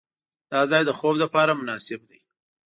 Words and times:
دا 0.51 0.61
ځای 0.71 0.83
د 0.85 0.91
خوب 0.97 1.15
لپاره 1.23 1.51
مناسب 1.59 1.99
دی. 2.09 2.19